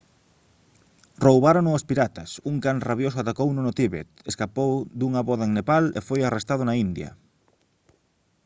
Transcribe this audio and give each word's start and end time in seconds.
roubárono 1.25 1.71
os 1.77 1.85
piratas 1.89 2.29
un 2.51 2.55
can 2.63 2.77
rabioso 2.89 3.17
atacouno 3.19 3.59
no 3.63 3.73
tíbet 3.79 4.07
escapou 4.31 4.71
dunha 4.99 5.25
voda 5.29 5.45
en 5.47 5.51
nepal 5.57 5.85
e 5.97 5.99
foi 6.07 6.19
arrestado 6.23 6.63
na 6.65 6.75
india 6.85 7.09